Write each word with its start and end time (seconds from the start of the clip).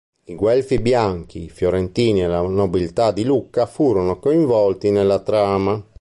I 0.23 0.33
guelfi 0.35 0.79
bianchi, 0.79 1.43
i 1.43 1.49
fiorentini 1.51 2.23
e 2.23 2.27
la 2.27 2.41
nobiltà 2.41 3.11
di 3.11 3.23
Lucca 3.23 3.67
furono 3.67 4.17
coinvolti 4.17 4.89
nella 4.89 5.19
trama. 5.19 5.79